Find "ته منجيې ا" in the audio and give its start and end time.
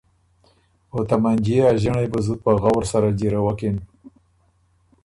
1.09-1.71